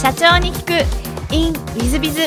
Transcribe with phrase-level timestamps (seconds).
[0.00, 2.20] 社長に聞く in ウィズビズ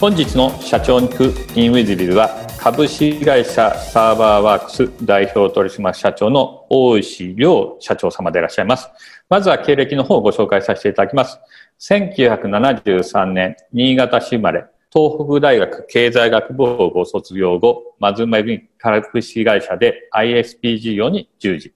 [0.00, 8.88] 本日の社長に聞く in ウィズビズは株式会社サーバーワークス代表取締社長の大石亮社長様でいらっしゃいます。
[9.28, 11.38] まずは経歴の方をご紹介させていただきます。
[11.78, 21.72] 1973年、新潟市生まれ、東北大学経済学部をご卒業後、まずまび株式会社で ISP 事業に従事。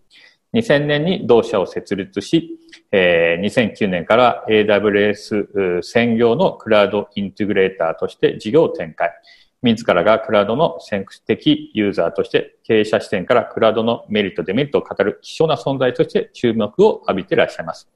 [0.56, 2.58] 2000年に同社を設立し、
[2.90, 9.12] えー、2009年から AWS 専業のクラウドインテグレーターとして事業を展開。
[9.62, 17.88] 自らがクラウドの先駆的ユーザーとして経営者視点からクラウドのメリット、デメリットを語る希少な存在として注目を浴びていらっしゃいます。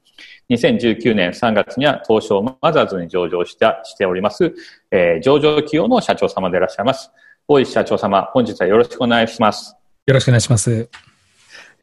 [0.49, 4.53] 2019年3月には東証マザーズに上場したしております、
[4.91, 7.11] えー、上場企業の社長様でいらっしゃいます。
[7.47, 9.75] 大石社長様、本日はよろしくお願いします。
[10.05, 11.10] よろしくお願いします。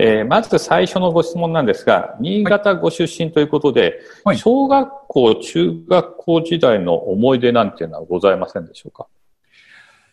[0.00, 9.06] えー、まず最初のご質問なんですが、新潟ご出身ということで、はい、小学校、中学校時代の思い出なんていうのはございませんでしょうか？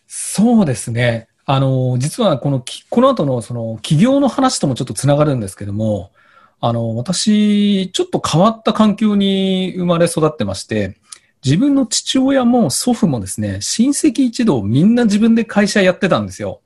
[0.08, 1.28] そうですね。
[1.44, 6.10] あの、実はこの、この後のその企業の話ともちょっとつながるんですけども、
[6.58, 10.96] あの、私、ちょっと変わった環境に生まれ育ってまして、
[11.44, 16.60] 自分の父親も祖父もですね、親戚一同みんな自分で会社やってたんですよ。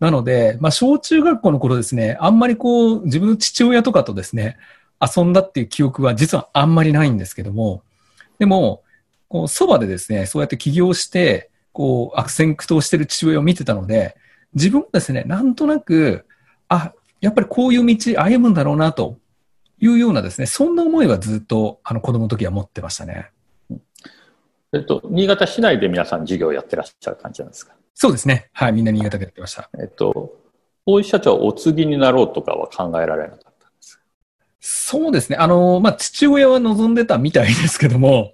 [0.00, 4.56] なので、まあ、小中学校の頃ですね、あんまりこう、自分の父親とかとですね、
[5.00, 7.82] 遊んだっていう記憶は実はあんまりないんですけども、
[8.38, 8.82] でも、
[9.28, 14.16] こう、そばでですね、そうやって起業して、こう、悪戦苦闘してる父親を見てたので、
[14.54, 16.26] 自分もですね、なんとなく、
[16.68, 19.18] あ、やっぱりこういう道歩むんだろうなと
[19.78, 23.30] いうようなですね、そんな思いはずっとあの子供の時は持ってましたね。
[24.72, 27.74] えっと、新潟市内で皆さん事業をやってらっしゃる感じなんですか？
[28.02, 28.48] そうですね。
[28.54, 29.68] はい、みんな新潟でやってました。
[29.78, 30.34] えっと、
[30.86, 34.00] 大石社長はお継ぎになろうとかは考えられなかったんです
[34.58, 35.36] そうですね。
[35.36, 38.32] あの、まあ、父親は望んでたみたいですけども、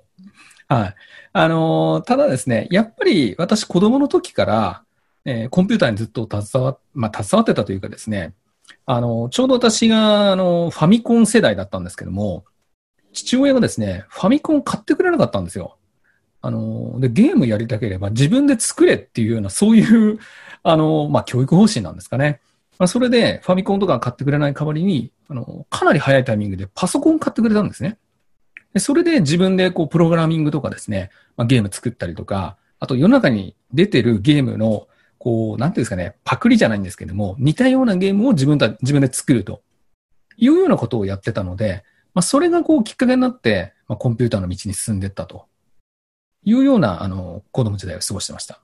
[0.69, 0.95] はい。
[1.33, 4.85] あの、ただですね、やっぱり私子供の時から、
[5.25, 8.35] えー、コンピューターにずっと携わ、まあ、携わってたというかですね、
[8.85, 12.45] あの、ちょうど私が、あの、ファミコン世代だったんですけども、
[13.13, 15.77] 父親がですね、ファミコン買ってくれなかったんですよ。
[16.47, 20.19] あの、で、ゲームやりたければ自分で作れっていうような、そういう、
[20.63, 22.41] あの、まあ、教育方針なんですかね。
[22.79, 27.99] まあ、それで、ファミコンとか買ってくれない代わりに、あの、かなり早いタイミングでパソコン買ってくれたんですね。
[28.75, 34.87] でそれで自分でこう、プログラミングとかですね、まあ、ゲーム作ったりとか、あと世の中に出てるゲームの
[35.19, 39.63] こう、なんていうんですかね、パクリじゃないんですけども、似たようなゲームを自分た、自分で作ると
[40.37, 41.83] いうようなことをやってたので、
[42.17, 45.47] まあ、それがこうきっかけになって、まあ、コンピューターの道に進んでいったと
[46.47, 48.61] いうような、あの、子供時代を過ごしてました。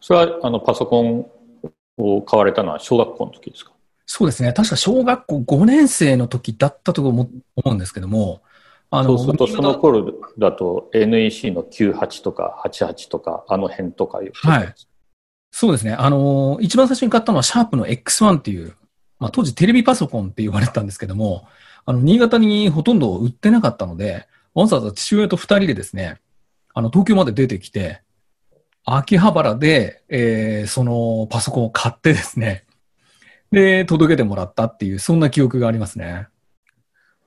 [0.00, 1.26] それは、あの、パソコン
[1.96, 3.72] を買われたのは小学校の時ですか？
[4.04, 4.52] そうですね。
[4.52, 7.30] 確か小学校5年生の時だったと思
[7.64, 8.42] うんですけども、
[8.90, 14.32] あの、そうするとその頃だと NEC の98とか88とか、あの辺とかいう。
[14.34, 14.74] はい。
[15.50, 15.94] そうですね。
[15.94, 18.76] あのー、一番最初に買ったのはシャープの X1 っていう、
[19.18, 21.48] まあ当時テレビパソコンって言われてたんですけども、
[21.84, 26.20] あの、新潟にほとんど売ってなかったので、わざわざ父親と二人でですね、
[26.78, 28.02] あの、東京まで出てきて、
[28.84, 32.66] 秋葉原で、えー、そのパソコンを買ってですね、
[33.50, 36.28] で、届けてもらったっていう、そんな記憶がありますね。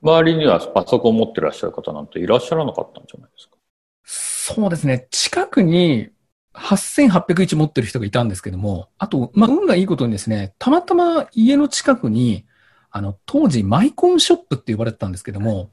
[0.02, 3.56] 周りにはパソコン持ってらっしゃる方なんていらっしゃらなかったんじゃないですか？
[4.04, 5.08] そうですね。
[5.10, 6.10] 近くに
[6.54, 12.46] 8801持ってる人がいたんですけども、あと、まあ、運がいいことにですね、たまたま家の近くに、
[12.92, 15.70] あの、当時マイコンショップって呼ばれてたんですけども、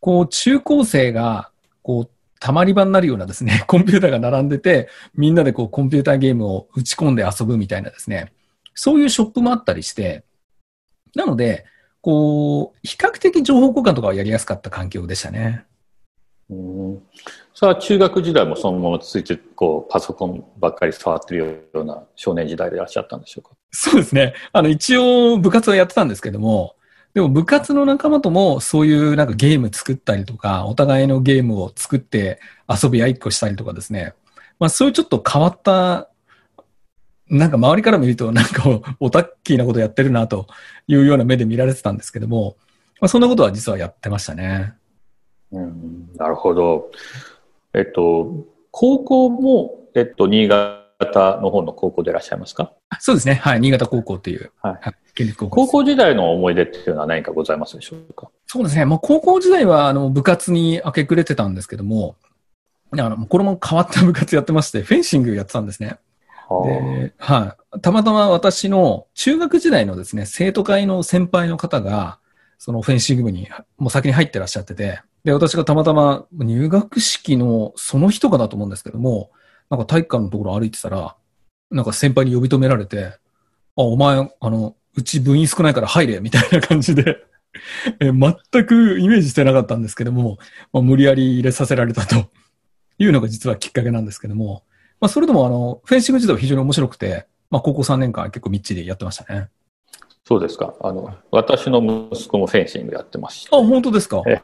[0.00, 1.50] こう、中高生が、
[1.82, 2.10] こう、
[2.44, 8.34] たまり場になるようなですね、 コンピューターが並んでて、みんなでこう、コンピューターゲームを打ち込んで遊ぶみたいなですね、
[8.74, 10.24] そういうショップもあったりして、
[11.14, 11.64] なので、
[12.02, 15.64] こう、比較的情報交換とかはやりやすかった環境でしたね。
[16.50, 17.02] うん
[17.54, 23.56] それは中学時代もそのままついて、こう、パソコンばっかり触ってるような少年時代でいらっしゃったんでしょうか？
[23.70, 24.34] そうですね。
[24.52, 26.76] あの、一応部活はやってたんですけども、
[27.14, 34.14] でも部活の仲間ともそういうなんかゲーム作ったりとか、お互いのゲームを作って遊び合いっこしたりとかですね。
[34.58, 36.10] まあそういうちょっと変わった、
[37.30, 38.64] なんか周りから見るとなんか
[38.98, 40.48] オタッキーなことやってるなと
[40.88, 42.56] いうような目で見られてたんですけども、
[43.00, 44.74] まあそんなことは実はやってましたね。
[45.52, 46.90] うん、なるほど。
[47.74, 52.72] えっと、高校も、えっと、新潟の方の高校でいらっしゃいますか？
[52.98, 53.34] そうですね。
[53.34, 53.60] はい。
[53.60, 54.50] 新潟高校っていう。
[54.60, 54.80] はい。
[55.36, 55.84] 高校。
[55.84, 58.30] 時代の思い出っていうのは何かございますでしょうか？
[58.46, 58.84] そうですね。
[58.84, 62.16] もう高校時代は、あの、部活に明け暮れてたんですけども、
[62.90, 65.98] あの、これも変わった部活やってまして、フェンシングやってたんですね。
[66.64, 67.80] で、はい。
[67.80, 72.18] たまたま私の中学時代のですね、生徒会の先輩の方が、
[72.58, 79.30] そのフェンシング部にもう先に入ってらっしゃってて、で、私がたまたま入学式のその日とかだと思うんですけども、
[79.70, 81.16] なんか体育館のところ歩いてたら、
[81.70, 83.18] なんか先輩に呼び止められて、あ、
[83.76, 87.24] お前、あの、うち部員少ないから入れ、みたいな感じで。
[88.00, 90.38] え全くイメージしてなかったんですけども、
[90.72, 92.28] まあ、無理やり入れさせられたと。
[92.98, 94.64] いうのが実はきっかけなんですけども、
[95.00, 99.48] まあ、それでもあの、フェンシング自体は非常に面白くて、まあ、高校3年間結構みっちりやってましたね。
[100.24, 100.74] そうですか。
[100.80, 104.22] あの、私の息子もフェンシングやってましあ、本当ですか。
[104.26, 104.42] え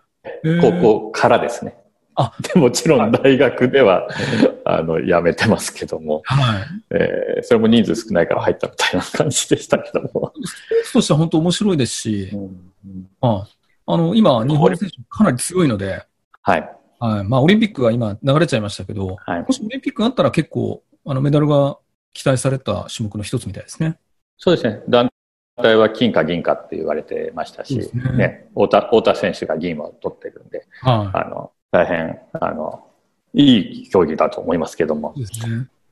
[0.61, 1.77] 高校からですね。
[2.21, 4.07] あ でもちろん大学では、
[4.67, 6.63] あの、辞めてますけども、はい。
[6.91, 10.09] えーそれも人数少ないから入ったみたいな感じでしたけども。
[10.11, 13.47] スポーツとしては本当面白いですし、うんあ
[13.87, 16.05] あの、今、日本の選手かなり強いので、
[16.43, 16.71] はい。
[16.99, 17.25] はい。
[17.25, 21.79] まあ、オリンピックは今流れちゃいましたけど、はいもしオリンピックがあったら結構、あの、メダルが
[22.13, 23.99] 期待された種目の一つみたいですね。
[24.37, 24.83] そうですね。
[24.87, 25.09] 団
[25.57, 32.87] 体は金か銀かって言われてましたし、ねね、太田、太田選手が銀を取ってるんで、はあの、大変、あの、
[33.35, 35.25] いい競技だと思いますけどもね。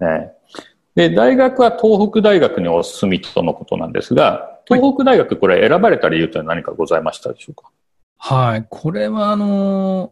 [0.00, 0.32] ね、
[0.94, 7.70] で、大学は東北大学にお進みとのことなんですが、東北大学これ選ばれた理由というのは何かございましたでしょうか？
[8.19, 8.66] はい。
[8.69, 10.10] これは、あのー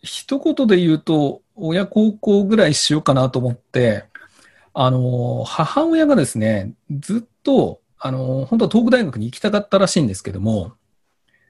[0.00, 4.04] 一言で言うと、親孝行ぐらいしようかなと思って、
[4.72, 10.72] あのー母親がですね、ずっと、あのー本当は東北大学に行きたかったらしいんですけども、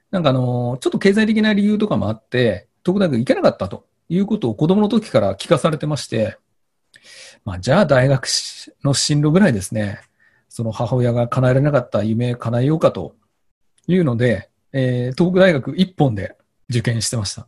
[0.09, 6.37] なんかあのーちょっと経済的な理由とかもあって、東北大学行けなかったということを子供の時から聞かされてまして、
[7.45, 8.27] まあ、じゃあ大学
[8.83, 10.01] の進路ぐらいですね、
[10.49, 13.15] その母親が叶えられなかった夢叶えようかと
[13.87, 16.35] いうので、えー東北大学一本で
[16.69, 17.47] 受験してました。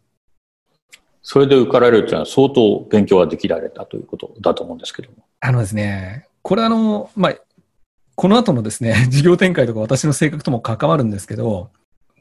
[1.23, 5.17] それで受かられるというのは相当勉強ができられたということだと思うんですけども。
[5.39, 7.35] あのですね、これあの、まあ、
[8.15, 11.69] この後のですね、授業展開とか私の性格とも関わるんですけど、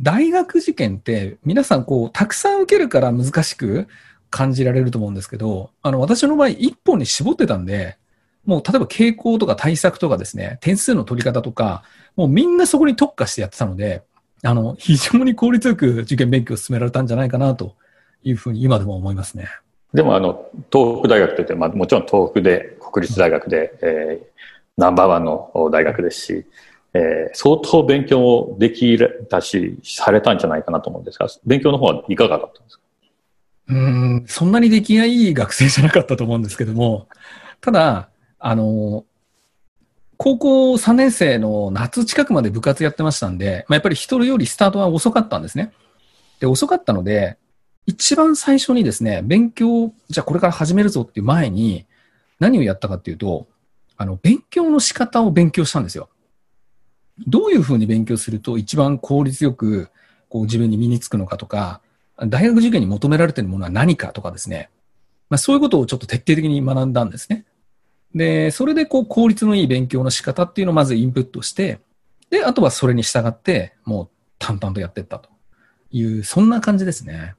[0.01, 3.87] 大学受験って皆さんこう、たくさん受けるから難しく
[4.31, 7.99] 感じられると思うんですけど、あの、私の場合一本に絞ってたんで、
[8.47, 11.83] もう例えば傾向とか対策とかですね、点数の取り方とか、
[12.17, 14.03] もうみんなそこに特化してやってたので、
[14.43, 17.77] あの、非常に効率よく受験勉強を進められたんじゃないかなと
[18.25, 19.49] いうふうに今でも思いますね。
[19.93, 24.31] でもあの、東北大学といって、まあ、もちろん東北で、国立大学で、えー
[24.81, 26.47] ナンバーワンの大学ですし、
[26.93, 28.99] えー相当勉強もでき
[29.29, 32.83] たし、されたんじゃないかなと思うんですが、勉強の方はいかがだったんですか？
[33.69, 37.07] うん、そんなに出来がいい学生じゃなかったと思うんですけども、
[37.61, 38.09] ただ、
[38.41, 39.05] あの、
[40.17, 45.73] 高校3年生の夏近くまで部活やってましたんで、まあ、やっぱり人よりスタートは遅かったんですね。
[46.41, 47.39] で、遅かったので、
[47.87, 51.87] 一番最初にですね、勉強、じゃあこれから始めるぞっていう前に、
[52.39, 53.47] 何をやったかっていうと、
[53.97, 56.10] あの、勉強の仕方を勉強したんですよ。
[57.27, 59.91] どういうふうに勉強すると一番効率よく、
[60.29, 61.81] こう自分に身につくのかとか、
[62.27, 64.71] 大学受験に求められているものは何かとかですね。
[65.29, 67.45] まあ、そういうことをちょっと徹底的に学んだんですね。
[68.15, 71.81] で、それでこう効率のいい勉強の仕方っていうのをまずインプットして、
[72.29, 74.09] で、あとはそれに従って、もう
[74.39, 75.31] 淡々とやっていったと
[75.93, 77.35] いう、そんな感じですね。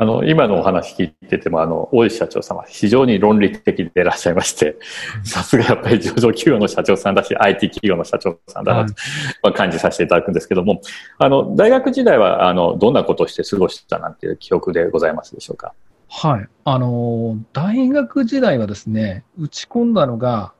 [0.00, 4.76] あの、今のお話聞いてても、あの、大石社長様、非常に論理的でいらっしゃいまして、
[5.24, 8.94] さすがやっぱり上場企業の社長さんだし、IT 企業の社長さんだなと、
[9.42, 10.82] まあ、感じさせていただくんですけども、
[11.18, 15.74] あの、大学時代は、あの、どんなことをして過ごしたなんていう記憶でございますでしょうか？
[16.08, 16.48] はい。
[16.64, 20.52] あのー、大学時代はですね、打ち込んだのが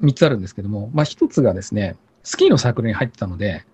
[0.00, 3.64] 3つあるんですけども、まあ1つがですね、スキーのサークルに入ってたので、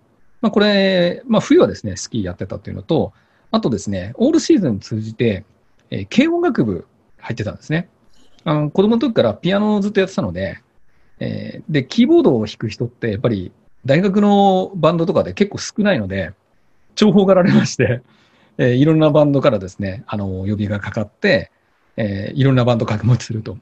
[0.41, 3.13] まあこれ、まあ冬はですね、スキーやってたっていうのと、
[3.53, 5.45] あとですね、オールシーズン通じて、
[5.91, 6.87] えー軽音楽部
[7.19, 7.89] 入ってたんですね。
[8.45, 10.63] あの、子供の時からピアノをずっとやってたので、
[11.21, 13.53] えーで、キーボードを弾く人ってやっぱり
[13.87, 16.33] 大学のバンドとかで結構少ないので、
[16.97, 18.03] 重宝がられまして、
[18.59, 21.51] えーいろんなバンドからですね、あの、呼びがかかって、
[21.97, 23.59] えーいろんなバンド掛け持ちすると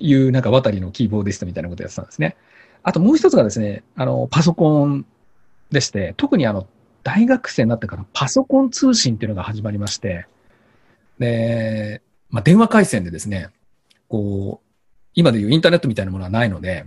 [0.00, 2.36] いう、なんか渡りのキーボーディストみたいなことをやってたんですね。
[2.82, 5.06] あともう一つがですね、あの、パソコン
[5.70, 6.66] でして、特にあの、
[7.08, 10.26] 大学生になってからパソコン通信っていうのが始まりまして、
[11.18, 13.48] で、まあ、電話回線でですね、
[14.08, 14.66] こう、
[15.14, 16.84] 今でいうインターネットみたいなものはないので、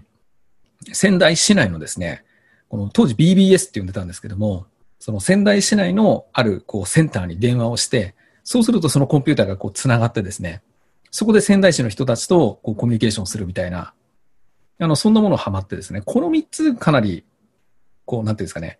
[0.94, 2.24] 仙台市内のですね、
[2.70, 4.68] この当時 BBS って呼んでたんですけども、
[5.00, 8.13] その仙台市内のあるこうセンターに電話をして、
[8.44, 10.62] そうするとそのコンピューターがこう繋がってですね、
[11.10, 13.96] そこで仙台市の人たちとこうコミュニケーションするみたいな、
[14.78, 17.25] あの、そんなものをハマってですね、この3つかなり、
[18.06, 18.78] こう、なんていうんですかね、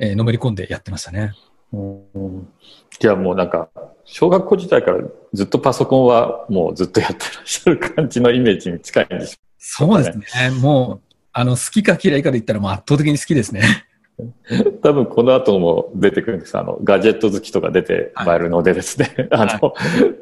[0.00, 1.34] えーのめり込んでやってましたね。
[1.72, 2.48] うん
[2.98, 3.70] じゃあもうなんか、
[4.04, 4.98] 小学校時代から
[5.32, 10.50] ずっとパソコンはもうずっとやってらっしゃる感じのイメージに近いんでしそうですね。
[10.60, 13.62] もう、あの、好きか嫌いかで言ったらもう圧倒的に好きですね。
[14.82, 16.58] 多分この後も出てくるんです。
[16.58, 19.74] あの、ガジェット好きとか出てまいるのでですね、はい、あの、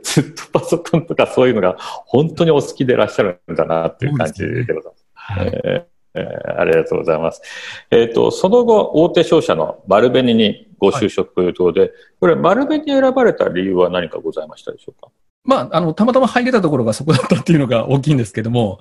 [0.03, 5.07] ずっとパソコンとかそういうのが本当にお好きでいらっしゃるんだなっていう感じでございます。
[5.15, 7.43] はい、えー、ありがとうございます。
[7.91, 15.11] えっ、ー、と、その後、大手商社のバルベニにご就職ということで、はい、これ、バルベニ選ばれた理由は何かございましたでしょうか？
[15.45, 18.81] まあ、あの、たまたま入れたところがそこだったっていうのが大きいんですけども、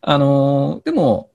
[0.00, 1.30] あの、でも、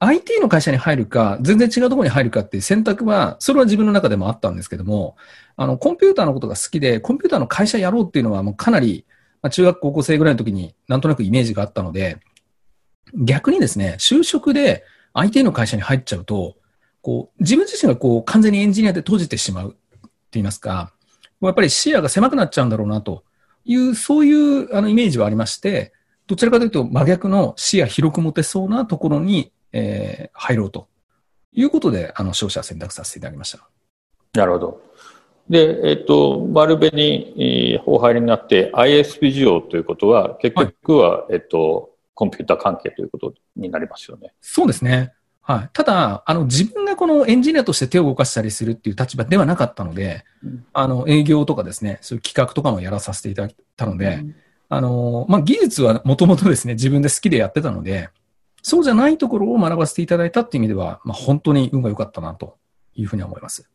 [0.00, 5.16] IT の会社に入るか、全然違うところに入るかっていう選択は、それは自分の中でもあったんですけども、
[5.56, 9.06] あの、コンピューターのことが好きで、コンピューターの会社やろうっていうのはもうかなり、
[9.40, 12.18] まあ、中学高校生ぐらいの時になんとなくイメージがあったので、
[13.14, 16.56] 逆にですね、就職で IT の会社に入っちゃうと、
[17.02, 20.92] こう、自分自身がこう、完全にエンジニアで閉じてしまうって言いますか、
[21.40, 23.24] やっぱり視野が狭くなっちゃうんだろうなと
[23.64, 25.92] いう、そういうあのイメージはありまして、
[26.26, 30.86] どちらかというと真逆の視野広く持てそうなところにえー、入ろうと
[31.52, 33.68] いうことで、あの、商社選択させていただきました。
[34.34, 34.80] なるほど。
[35.50, 44.32] で、えっ、ー、と、丸紅にお入りになって ISP 事業ということは、結局は、はい、えっと、コンピューター関係ということになりますよね。
[44.40, 45.12] そうですね。
[45.42, 45.70] はい。
[45.72, 54.34] ただ、あの、自分がこのエンジニアとして手を動かしたりするっていう立場ではなかったので、うん、あの、営業とかですね、そういう企画とかもやらさせていただいたので、うん、
[54.70, 58.08] あの、まあ、技術はもともとですね、自分で好きでやってたので、
[58.62, 62.56] そうじゃないところを学ばせていただいたっていう意味では、まあ、本当に運が良かったなと
[62.94, 63.68] いうふうに思います。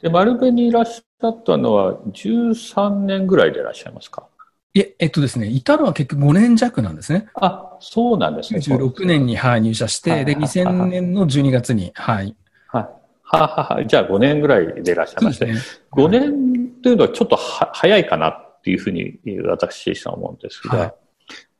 [0.00, 4.28] で、丸紅にいらっしゃったのは13年ぐらいでいらっしゃいますか？
[4.74, 7.28] いえ、えっとですね、いたのは結局5年弱なんですね。
[7.34, 8.60] あ、そうなんですね。
[8.60, 12.34] 96年に、はい、入社して、で、2000年の12月に、はい。
[12.68, 12.88] はい。
[13.24, 15.54] はははじゃあ5年ぐらいでいらっしゃいまして、ね、
[15.92, 20.94] 5年というのはちょっとは早いかなっていうふうに私自身は思うんですが、はい、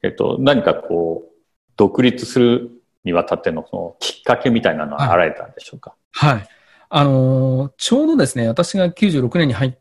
[0.04, 1.33] えっと、何かこう、
[1.76, 2.71] 独立する
[3.04, 6.49] にわたってのそのきっかけみたいなのはあられたんでしょうか、はい、はい。
[6.88, 9.73] あのー、ちょうどですね、私が96年に入っ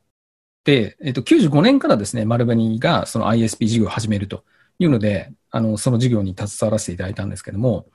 [0.64, 4.44] て、えっと、95年からですね、丸紅がその ISP 事業を始めると
[4.80, 7.88] いうので、あの、その事業に携わらせていただいたんですけども、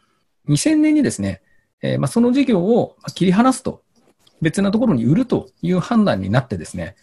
[0.49, 1.43] 2000年にですね、
[1.83, 3.83] えー、まあ、その事業を切り離すと、
[4.41, 6.97] 別なところに売るという判断になってですね、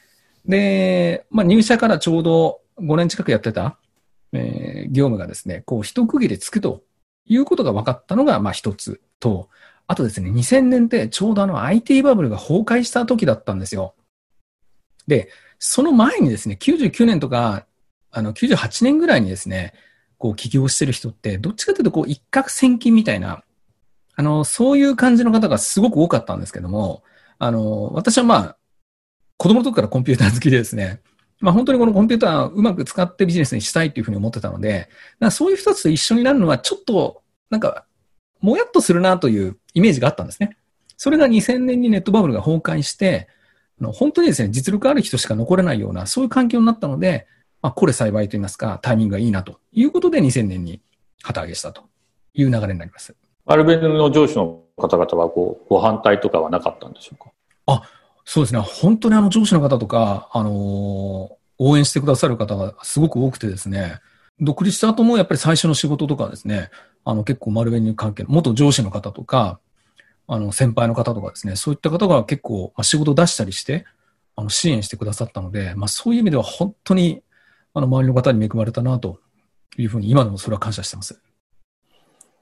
[0.46, 3.78] で、まあ、入社からちょうど5年近くやってた、
[4.34, 6.84] えー、業務がですね、こう一区切りつくと
[7.26, 9.50] いうことが分かったのが、まあ一つと、
[9.88, 13.96] あとですね、2000年ってちょうどあの IT バブルが崩壊した時だったんですよ。
[15.08, 15.30] で、
[15.66, 17.66] その前にですね、99年とか、
[18.12, 19.74] あの98年ぐらいにですね、
[20.18, 23.46] こう起業してる人って、どっちかというとこう一攫千金みたいな、
[24.18, 27.04] あの、そういう感じの方がすごく多かったんですけども、
[27.40, 28.58] あの、私はまあ、
[29.38, 31.00] 子供の時からコンピューター好きでですね、
[31.40, 34.90] まあ本当にこのコンピューターをうまく使ってビジネスにしたいというふうに思ってたので、
[35.32, 37.86] そういう人たちと一緒になるのはちょっと、なんか、
[38.42, 40.58] もやっとするなというイメージがあったんですね。
[40.98, 43.30] それが2000年にネットバブルが崩壊して、
[43.82, 47.28] 本当にですね、実力ある人しか残れないような、そういう環境になったので、
[47.62, 50.82] まあ、これ幸いと言いますか、タイミングがいいなということで2000年に
[51.22, 51.84] 旗揚げしたと
[52.34, 53.16] いう流れになります。
[53.46, 57.32] アルベルの上司の方々はごご反対とかはなかったんでしょうか？
[57.66, 57.84] あ、
[58.26, 58.60] そうですね。
[58.62, 60.54] 本当にあの上司の方とか、あのー、
[61.58, 64.00] 応援してくださる方がすごく多くてですね、
[64.40, 66.70] 独立した後もやっぱり最初の仕事とかですね、
[67.06, 69.60] あの結構丸紅関係の元上司の方とか、
[70.28, 73.86] あの先輩の方とかですね、そういった方が結構仕事出したりして、
[74.36, 77.22] あの支援してくださったので、まあそういう意味では本当に
[77.74, 79.20] あの周りの方に恵まれたなと
[79.78, 81.22] いうふうに今でもそれは感謝してます。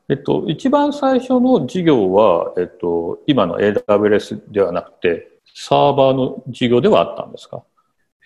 [0.10, 7.64] えっと、一番最初の事業は、えっと、今の AWS ではなくて、サーバーの事業ではあったんですか？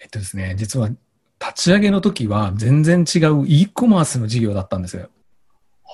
[0.01, 0.99] えっとですね、実は立
[1.55, 5.09] ち上げの時は全然違う e コマースの事業だったんですよ。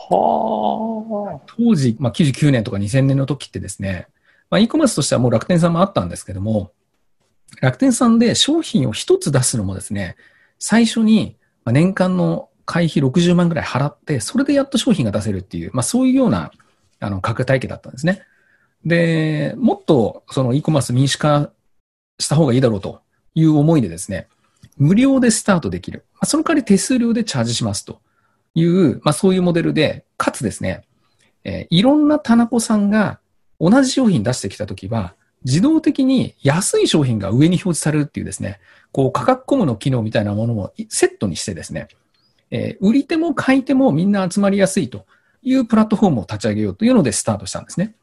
[0.10, 1.52] はあ。
[1.58, 4.08] 当時、まあ、99年とか2000年の時ってですね、
[4.50, 6.72] まあ、e コマースとしてはもう楽天さんもあったんですけども、
[7.62, 10.16] 楽天さんで商品を一つ出すのもですね、
[10.60, 16.52] 最初に年間の会費60万ぐらい払って、それでやっと商品が出せるっていう、まあそういうような、
[17.00, 18.24] あの、価格体系だったんですね。
[18.86, 21.52] で、もっとその e コマース民主化
[22.20, 23.02] した方がいいだろうと
[23.36, 24.28] いう思いでですね、
[24.78, 26.06] 無料でスタートできる。
[26.24, 28.02] その代わり手数料でチャージしますと
[28.56, 30.84] いう、まあそういうモデルで、かつですね、
[31.44, 33.20] えー、いろんな棚子さんが
[33.60, 38.60] 同じ商品出してきたときは、自動的に安い商品が上に表示されるっていうですね、
[38.92, 41.88] こう価格コムの機能みたいなものもセットにしてですね、
[42.52, 45.06] えー、売り手も買い手もみんな集まりやすいと
[45.42, 47.96] いうプラットフォームを立ち上げようというのでスタートしたんですね。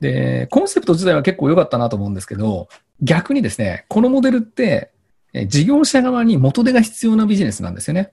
[0.00, 2.68] で、コンセプト自体は結構良かったなと思うんですけど、
[3.00, 4.90] 逆にですね、このモデルって、
[5.48, 8.12] 事業者側に元手が必要なビジネスなんですよね。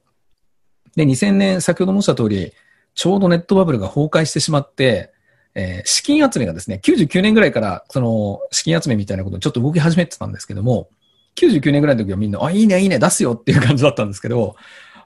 [0.96, 2.54] で、2000年、先ほど申した通り、
[2.96, 5.12] ちょうどネットバブルが崩壊してしまって、
[5.56, 10.90] えー、資金集めがですね、99年ぐらいから、その、資金集めみたいなことにちょっと動き始めてたんですけども、
[11.36, 14.56] 99年ぐらいの時はみんな、あ、いいね、いいね、出すよっていう感じだったんですけど、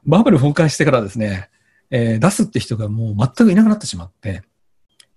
[0.06, 1.50] バブル崩壊してからですね、
[1.90, 4.44] えー、出すって人がもう全くいなくなってしまって、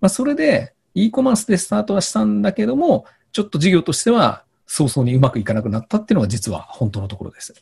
[0.00, 7.54] まあ、それで、e コマースでスタートはしたんだけども、ちょっと事業としては早々にうまくいかなくなったっていうのが実は本当のところです。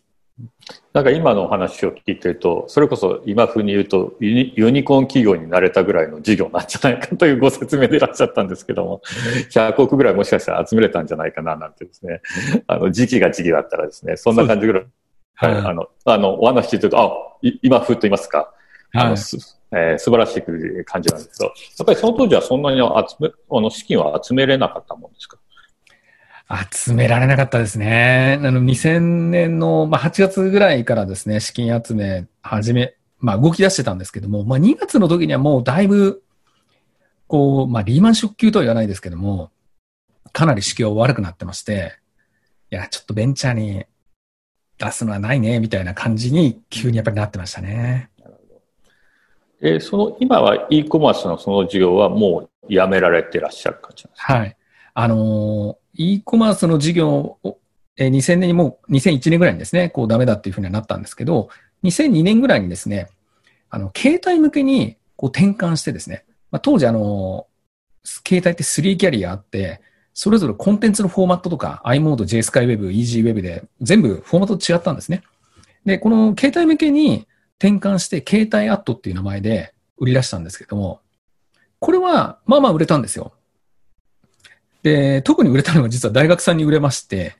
[0.93, 9.03] なんか今のお話を聞いてると、それこそ今風に言うとユニコーン企業になれたぐらいの事業なんじゃないかというご説明でいらっしゃったんですけども、
[9.51, 12.21] 100億ぐらいもしかしたら集めれたんじゃないかななんてですね、
[12.67, 14.87] あの時期が時期だったらですね、そんな感じぐらい、
[15.35, 17.11] はい、あの、あの、お話聞いてると、あ、
[17.63, 18.39] 今風と言いますか、
[18.93, 19.17] はい、あの
[19.71, 20.43] えー、素晴らしい
[20.85, 25.38] 感じなんですけど、やっぱりその当時はそんなに集め、あの資金は集めれなかったもんですか？
[26.73, 28.39] 集められなかったですね。
[28.43, 36.23] あの、2000年の、まあ、8月ぐらいからですね、資金集め始め、まあ、動き出してたんですけども、まあ、2月の時にはもうだいぶ、
[37.27, 39.51] こう、まあ、リーマンショック級とは言わないですけども、
[40.33, 41.99] かなり市況悪くなってまして、
[42.71, 43.85] いや、ちょっとベンチャーに
[44.79, 48.11] 出すのはないね、みたいな感じに急にやっぱりなってましたね。
[49.61, 54.35] えー、その、今は e コマースのその事業はもうやめられてらっしゃる感じなんですか？
[54.35, 54.57] はい。
[55.01, 57.59] あの e コマースの事業を、
[57.97, 61.51] えー、2000年にもう、2001年ぐらいにですね、こうダメだっていうふうにはなったんですけど、
[61.85, 63.09] 2002年ぐらいにですね、
[63.71, 67.47] あの、携帯向けにこう転換してですね、まあ、当時あの、
[68.05, 69.83] 携帯って3キャリアあって、
[70.15, 75.23] それぞれコンテンツのフォーマットとか、iMode、JSkyWeb、EasyWeb で全部フォーマット違ったんですね。
[75.85, 77.29] で、この携帯向けに
[77.61, 81.03] 転換して、携帯アットっていう名前で売り出したんですけども、
[81.79, 83.35] これは、まあまあ売れたんですよ。
[84.83, 87.37] で、特に売れたのが実は大学さんに売れまして、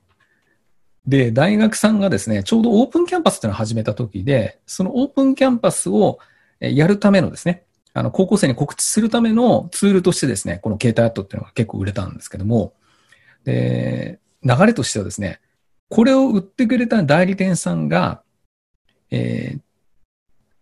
[1.07, 6.19] で、大学さんがですね、ちょうどオープンキャンパスっていうのを始めた時で、そのオープンキャンパスを
[6.61, 7.65] やるためのですね、
[7.95, 12.75] あの、高校生に告知するためのツールとしてですね、この携帯アットっていうのが結構売れたんですけども、
[13.45, 15.41] で、流れとしてはですね、
[15.89, 18.23] これを売ってくれた代理店さんが、
[19.11, 19.61] えー、い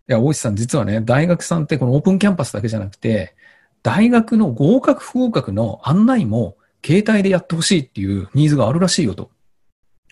[0.07, 3.35] や、大石さん実はね、大学さんってこのオープンキャンパスだけじゃなくて、
[3.83, 9.31] 大学の合格不合格の案内も携帯でやってほしいっていうニーズがあるらしいよと。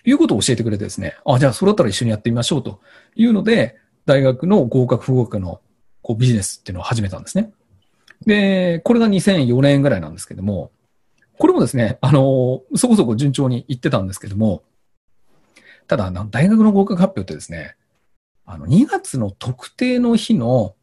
[0.05, 1.15] いうことを教えてくれてですね。
[1.25, 2.79] あ、じゃあそれだったら一緒にやってみましょうと
[3.15, 3.75] いうので、
[4.05, 5.61] 大学の合格不合格の
[6.03, 7.51] こうビジネスっていうのを始めたんですね。
[8.25, 10.71] で、これが2004年ぐらいなんですけども、
[11.37, 14.63] これもですね、あの、そこそこ順調に行ってたんですけども、
[15.87, 17.75] ただ、大学の合格発表ってですね、
[18.45, 20.75] あの、2月の特定の日の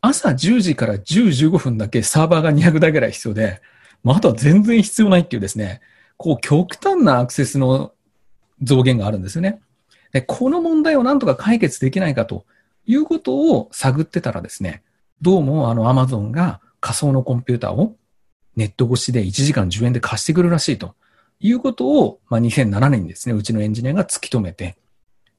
[0.00, 3.62] 朝10時から10、15分だけサーバーが200台ぐらい必要で、
[4.06, 5.80] まあ、とは全然必要ないっていうですね、
[6.16, 7.92] こう極端なアクセスの
[8.62, 9.60] 増減があるんですよね。
[10.12, 12.46] で、この問題をなんとか解決できないかと
[12.86, 14.84] いうことを探ってたらですね、
[15.22, 17.96] どうもあの Amazon が仮想のコンピューターを
[18.54, 20.94] ネット越しで1時間10円で貸してくるらしいと
[21.40, 24.76] いうことを、まあ、2007年にですね、うちのエンジニアが突き止めて、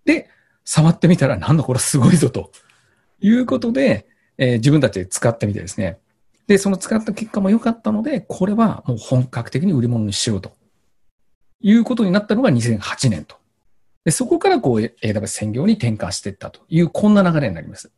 [0.03, 0.29] で、
[0.65, 2.51] 触ってみたらなんだこれすごいぞと
[3.21, 5.99] いうことで、えー、自分たちで使ってみてですね、
[6.47, 10.51] で、その使った結果も良かったので、これはもう本格的に売り物にしようと
[11.61, 13.35] いうことになったのが2008年と。
[14.05, 17.91] でそこからこう AWS 専業に転換していったという、こんな流れになります。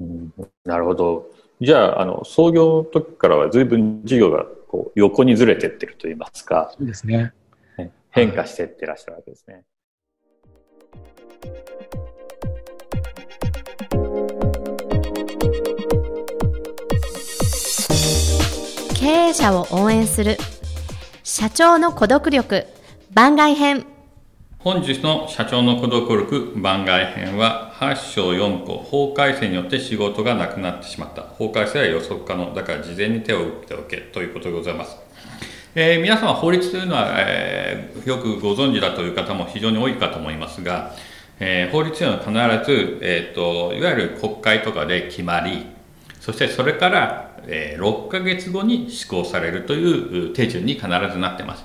[0.00, 0.32] うん、
[0.64, 1.30] なるほど。
[1.60, 6.72] じゃあ、あの、創業の時からは随分事業がこう横にずれてってるといいますか。
[6.76, 7.32] そうですね。
[8.10, 9.64] 変化していってらっしゃるわけですね。
[19.04, 20.38] 経営者を応援する。
[21.22, 22.64] 社長の孤独力。
[23.12, 23.84] 番外編。
[24.60, 26.54] 本日の社長の孤独力。
[26.56, 28.78] 番外編は8章4項。
[28.78, 31.20] 法改正によって仕事がなくなってしまった。
[31.20, 32.54] 法改正は予測可能。
[32.54, 33.98] だから事前に手を打っておけ。
[33.98, 34.96] ということでございます。
[35.74, 40.94] えー、皆様法律というのは、えー、よくご存知だという方も非常に多いかと思いますが、
[41.40, 45.73] えー、法律というのは必ず、えーといわゆる国会とかで決まり
[46.24, 51.64] そしてそれからえ6ヶ月後に施行されるという手順に必ずなってます。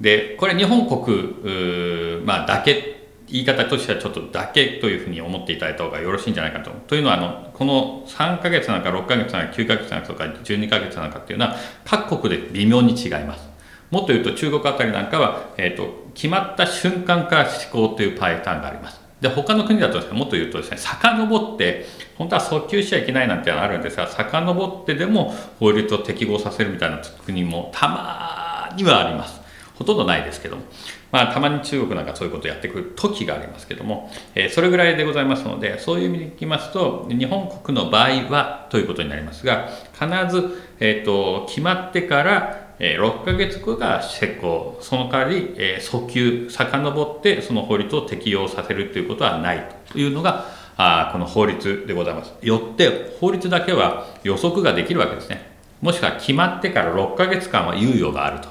[0.00, 2.94] で、これ日本国、まあ、だけ、
[3.26, 6.70] 言い方としてはちょっとだけというふうに思っていただいた方がよろしいんじゃないかと。
[6.86, 13.48] というのは、あの、この3ヶ月なのか6ヶ月なのか9ヶ月なのかとか12ヶ月なのかっていうのは各国で微妙に違います。
[13.90, 19.03] もっと言うと中国あたりなんかは、えっ、ー、と、決まった瞬間から施行というパイターンがあります。
[19.24, 29.40] で、他の国だとですね、もっと言うとですね、遡って、本当は訴求しちゃいけないなんてのがあるんですが、遡ってでも法律を適合させるみたいな国もたまにはあります。
[29.76, 30.62] ほとんどないですけども、
[31.10, 52.32] まあ、たまに中国なんかそういうことをやってくる時がありますけども、えー、それぐらいでございますので、そういう意味でいきますと、日本国の場合はということになりますが、必ず、えーと、決まってから、えー、6ヶ月後が施行、その代わり、えー、訴求、遡ってその法律を適用させるということはないというのが、あこの法律でございます。
[52.42, 55.54] よって、法律だけは予測ができるわけですね。
[55.80, 58.48] もしくは決まってから6ヶ月間は猶予があると。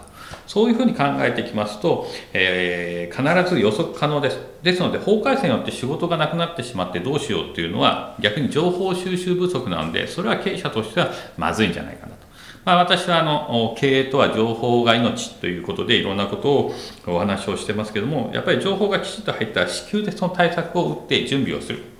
[0.47, 4.39] そういうふうに考えてきますと、えー、必ず予測可能です。
[4.61, 12.22] ですので、法改正によって仕事がなくなってしまってどうしようっていうのは、逆に情報収集不足なので、それは経営者としてはまずいんじゃないかなと。
[12.65, 16.73] まあ、私はあの経営とは情報が命ということでいろんなことを
[17.07, 21.93] お話をしてますけども、やっぱり情報がきちっと入ったら至急でその対策を打って準備をする。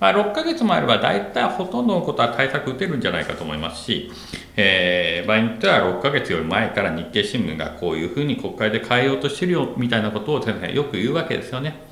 [0.00, 4.10] まあ、6ヶ月もあれば大体ほとんどのことは対策打てるんじゃないかと思いますし、
[4.56, 11.82] えー、場合によっては6ヶ月より前から日経新聞がこういうふうに国会で変えようとしてるよみたいなことを先生よく言うわけですよね。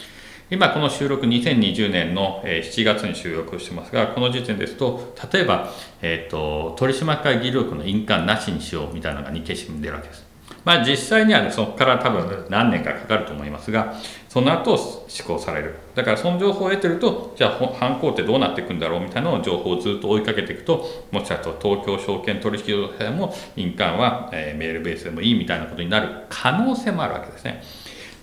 [0.50, 10.26] 今この収録2020年の7月に収録してますがこの時点ですと例えば、えーと、取締会議力の印鑑なしにしようみたいなのが日経新聞出るわけです。
[10.64, 13.94] まあ、実際には、ね、そこから多分何年かかかると思いますが、
[14.28, 15.74] その後施行される。
[15.94, 27.62] だからその情報を得てると、じゃあ犯行ってどうなっていくんだろうみたいな情報をずっと追いかけていくと、もしかすると東京証券取引所も印鑑は、えメールベースでもいいみたいなことになる可能性もあるわけですね。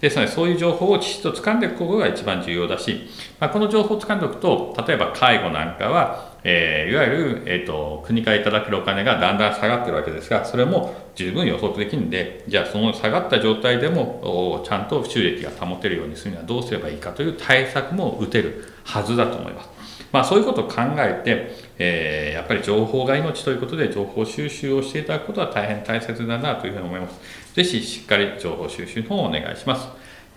[0.05, 3.07] ですので、そういう情報をきちっと掴んでいくことが一番重要だし、
[3.39, 19.69] まあ、この情報を掴んでおくと、例えば介護なんかは、えー、いわゆる、えーと、国からいただけるお金がだんだん下がってるわけですが、それも十分予測できるんで、じゃあその下がった状態でもちゃんと収益が保てるようにするにはどうすればいいかという対策も打てるはずだと思います。
[20.11, 27.44] まあ、そういうことを考えて、えー、やっぱり情報が命ということで情報収集をしていただくことは大変大切だなというふうに思います。
[27.55, 29.87] ぜひしっかり情報収集の方をお願いします。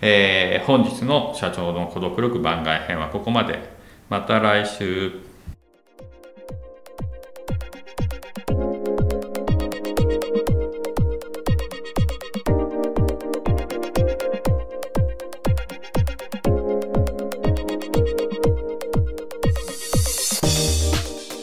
[0.00, 3.58] えー、本日の社長の孤独力番外編はここまで。
[4.08, 5.18] また来週。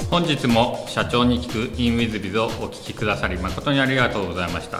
[0.09, 4.79] 本日も社長に聞く in WizBiz をお聞きくださり誠にありがとうございました、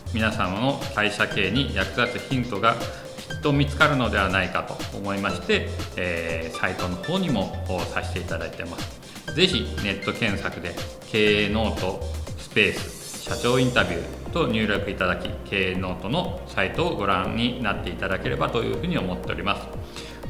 [0.13, 7.55] 皆様の会社経営に役立つヒントがきっと見つかるのではないかと思いまして、えー、サイトの方にも
[7.93, 9.01] させていただいてます。
[9.33, 10.75] 是非ネット検索で
[11.07, 12.01] 経営ノート
[12.37, 19.67] スペース社長インタビューと入力いただき経営ノートのサイトをご覧になっていただければというふうに思っております。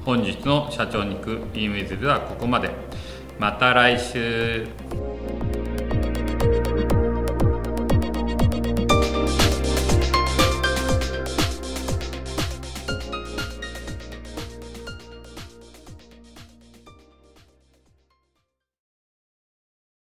[0.06, 2.70] 本日の社長に行く e メールではここまで。
[3.40, 5.11] また来週。